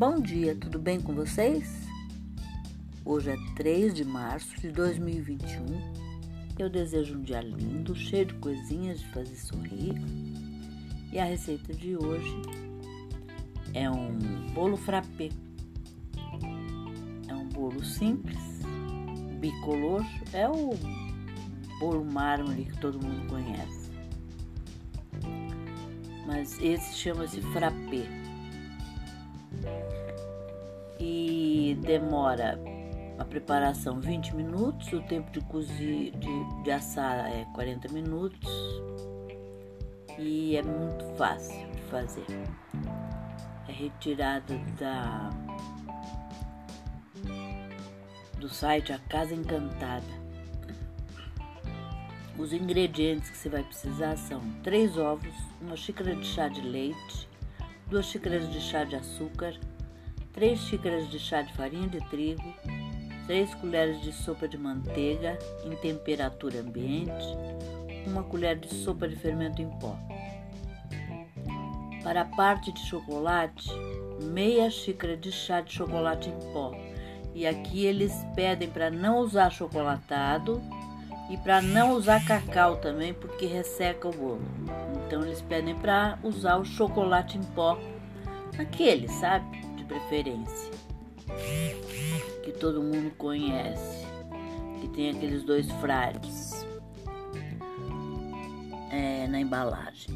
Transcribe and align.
Bom 0.00 0.18
dia, 0.18 0.56
tudo 0.56 0.78
bem 0.78 0.98
com 0.98 1.14
vocês? 1.14 1.86
Hoje 3.04 3.32
é 3.32 3.36
3 3.54 3.92
de 3.92 4.02
março 4.02 4.58
de 4.58 4.72
2021. 4.72 5.66
Eu 6.58 6.70
desejo 6.70 7.18
um 7.18 7.20
dia 7.20 7.42
lindo, 7.42 7.94
cheio 7.94 8.24
de 8.24 8.32
coisinhas 8.36 9.00
de 9.00 9.06
fazer 9.08 9.36
sorrir. 9.36 9.92
E 11.12 11.18
a 11.18 11.26
receita 11.26 11.74
de 11.74 11.98
hoje 11.98 12.34
é 13.74 13.90
um 13.90 14.16
bolo 14.54 14.78
frappé. 14.78 15.28
É 17.28 17.34
um 17.34 17.50
bolo 17.50 17.84
simples, 17.84 18.40
bicolor, 19.38 20.02
é 20.32 20.48
o 20.48 20.70
bolo 21.78 22.06
mármore 22.10 22.64
que 22.64 22.80
todo 22.80 23.06
mundo 23.06 23.28
conhece. 23.28 23.90
Mas 26.26 26.58
esse 26.58 26.96
chama-se 26.96 27.42
frappé 27.52 28.29
e 30.98 31.78
demora 31.82 32.58
a 33.18 33.24
preparação 33.24 34.00
20 34.00 34.34
minutos, 34.34 34.92
o 34.92 35.02
tempo 35.02 35.30
de 35.30 35.40
cozir, 35.42 36.12
de, 36.12 36.62
de 36.62 36.70
assar 36.70 37.30
é 37.30 37.46
40 37.54 37.92
minutos 37.92 38.48
e 40.18 40.56
é 40.56 40.62
muito 40.62 41.04
fácil 41.16 41.70
de 41.70 41.82
fazer. 41.82 42.26
É 43.68 43.72
retirada 43.72 44.58
da 44.78 45.30
do 48.38 48.48
site 48.48 48.92
A 48.92 48.98
Casa 48.98 49.34
Encantada. 49.34 50.20
Os 52.38 52.54
ingredientes 52.54 53.28
que 53.28 53.36
você 53.36 53.50
vai 53.50 53.62
precisar 53.62 54.16
são 54.16 54.40
três 54.62 54.96
ovos, 54.96 55.34
uma 55.60 55.76
xícara 55.76 56.16
de 56.16 56.24
chá 56.24 56.48
de 56.48 56.62
leite, 56.62 57.28
duas 57.90 58.06
xícaras 58.06 58.48
de 58.52 58.60
chá 58.60 58.84
de 58.84 58.94
açúcar, 58.94 59.52
3 60.32 60.58
xícaras 60.60 61.10
de 61.10 61.18
chá 61.18 61.42
de 61.42 61.52
farinha 61.54 61.88
de 61.88 61.98
trigo, 62.08 62.54
3 63.26 63.52
colheres 63.56 64.00
de 64.00 64.12
sopa 64.12 64.46
de 64.46 64.56
manteiga 64.56 65.36
em 65.64 65.74
temperatura 65.74 66.60
ambiente, 66.60 67.26
uma 68.06 68.22
colher 68.22 68.56
de 68.56 68.72
sopa 68.72 69.08
de 69.08 69.16
fermento 69.16 69.60
em 69.60 69.68
pó. 69.80 69.98
Para 72.04 72.22
a 72.22 72.24
parte 72.24 72.70
de 72.70 72.80
chocolate, 72.86 73.68
meia 74.22 74.70
xícara 74.70 75.16
de 75.16 75.32
chá 75.32 75.60
de 75.60 75.72
chocolate 75.72 76.30
em 76.30 76.52
pó. 76.52 76.72
E 77.34 77.44
aqui 77.44 77.84
eles 77.84 78.12
pedem 78.36 78.70
para 78.70 78.90
não 78.90 79.18
usar 79.18 79.50
chocolatado 79.50 80.62
e 81.30 81.36
para 81.38 81.62
não 81.62 81.92
usar 81.92 82.24
cacau 82.24 82.76
também, 82.76 83.14
porque 83.14 83.46
resseca 83.46 84.08
o 84.08 84.12
bolo. 84.12 84.42
Então 85.06 85.22
eles 85.22 85.40
pedem 85.40 85.74
para 85.74 86.18
usar 86.22 86.56
o 86.56 86.64
chocolate 86.64 87.38
em 87.38 87.42
pó, 87.42 87.78
aquele, 88.58 89.08
sabe? 89.08 89.60
preferência, 89.90 90.70
que 92.44 92.52
todo 92.52 92.80
mundo 92.80 93.10
conhece, 93.18 94.06
que 94.80 94.88
tem 94.90 95.10
aqueles 95.10 95.42
dois 95.42 95.68
frares 95.80 96.64
é, 98.92 99.26
na 99.26 99.40
embalagem. 99.40 100.14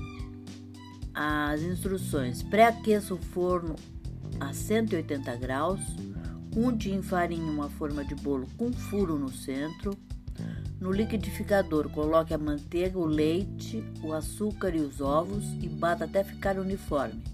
As 1.13 1.61
instruções: 1.63 2.41
pré-aqueça 2.45 3.15
o 3.15 3.19
forno 3.19 3.75
a 4.39 4.53
180 4.53 5.35
graus, 5.37 5.81
unte 6.57 6.91
em 6.91 7.03
farinha 7.03 7.51
uma 7.51 7.69
forma 7.69 8.05
de 8.05 8.15
bolo 8.15 8.47
com 8.57 8.73
furo 8.73 9.19
no 9.19 9.29
centro. 9.29 9.99
No 10.85 10.93
liquidificador, 10.93 11.89
coloque 11.89 12.35
a 12.35 12.37
manteiga, 12.37 12.99
o 12.99 13.07
leite, 13.07 13.83
o 14.03 14.13
açúcar 14.13 14.77
e 14.77 14.81
os 14.81 15.01
ovos 15.01 15.43
e 15.63 15.67
bata 15.67 16.05
até 16.05 16.23
ficar 16.23 16.59
uniforme. 16.59 17.25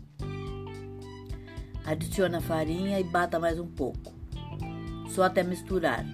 Adicione 1.85 2.37
a 2.37 2.41
farinha 2.41 3.01
e 3.01 3.03
bata 3.03 3.41
mais 3.41 3.59
um 3.59 3.67
pouco, 3.67 4.15
só 5.09 5.25
até 5.25 5.43
misturar. 5.43 6.07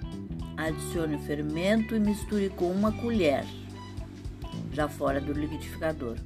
Adicione 0.57 1.17
o 1.17 1.19
fermento 1.19 1.95
e 1.95 1.99
misture 1.99 2.49
com 2.49 2.71
uma 2.71 2.91
colher, 2.91 3.45
já 4.73 4.89
fora 4.89 5.21
do 5.21 5.31
liquidificador. 5.31 6.17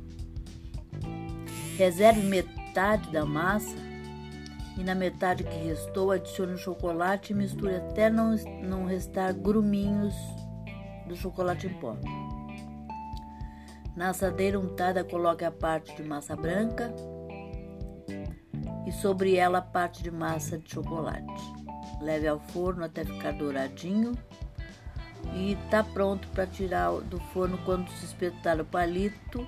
Reserve 1.77 2.21
metade 2.21 3.11
da 3.11 3.25
massa 3.25 3.75
e 4.77 4.81
na 4.81 4.95
metade 4.95 5.44
que 5.44 5.57
restou 5.57 6.09
adicione 6.09 6.53
o 6.53 6.57
chocolate 6.57 7.33
e 7.33 7.35
misture 7.35 7.75
até 7.75 8.09
não, 8.09 8.33
não 8.63 8.85
restar 8.85 9.33
gruminhos 9.33 10.16
do 11.11 11.17
chocolate 11.17 11.67
em 11.67 11.73
pó. 11.73 11.97
Na 13.95 14.09
assadeira 14.09 14.57
untada, 14.57 15.03
coloque 15.03 15.44
a 15.44 15.51
parte 15.51 15.94
de 15.94 16.03
massa 16.03 16.35
branca 16.35 16.94
e 18.88 18.91
sobre 18.94 19.35
ela 19.35 19.57
a 19.57 19.61
parte 19.61 20.01
de 20.01 20.09
massa 20.09 20.57
de 20.57 20.71
chocolate. 20.71 21.44
Leve 22.00 22.27
ao 22.27 22.39
forno 22.39 22.85
até 22.85 23.03
ficar 23.03 23.33
douradinho 23.33 24.17
e 25.33 25.51
está 25.51 25.83
pronto 25.83 26.27
para 26.29 26.47
tirar 26.47 26.89
do 27.01 27.19
forno 27.19 27.57
quando 27.66 27.91
se 27.91 28.05
espetar 28.05 28.59
o 28.59 28.66
palito 28.66 29.45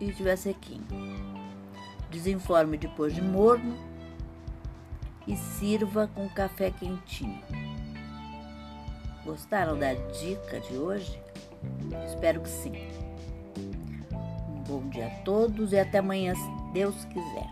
e 0.00 0.08
estiver 0.08 0.36
sequinho. 0.36 0.86
Desenforme 2.10 2.78
depois 2.78 3.14
de 3.14 3.20
morno 3.20 3.76
e 5.26 5.36
sirva 5.36 6.08
com 6.08 6.26
café 6.30 6.70
quentinho. 6.70 7.75
Gostaram 9.26 9.76
da 9.76 9.92
dica 9.92 10.60
de 10.60 10.76
hoje? 10.76 11.20
Espero 12.06 12.40
que 12.40 12.48
sim. 12.48 12.88
Um 13.58 14.62
bom 14.62 14.88
dia 14.88 15.08
a 15.08 15.10
todos 15.24 15.72
e 15.72 15.78
até 15.80 15.98
amanhã, 15.98 16.32
se 16.32 16.72
Deus 16.72 17.04
quiser. 17.06 17.48